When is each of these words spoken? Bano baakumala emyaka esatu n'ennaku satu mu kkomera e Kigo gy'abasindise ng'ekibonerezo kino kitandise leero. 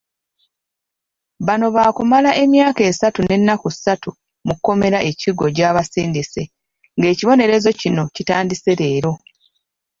Bano 1.47 1.65
baakumala 1.75 2.29
emyaka 2.43 2.81
esatu 2.91 3.19
n'ennaku 3.23 3.67
satu 3.83 4.11
mu 4.47 4.53
kkomera 4.57 4.99
e 5.09 5.11
Kigo 5.21 5.45
gy'abasindise 5.55 6.43
ng'ekibonerezo 6.97 7.69
kino 7.81 8.03
kitandise 8.15 8.71
leero. 8.79 9.13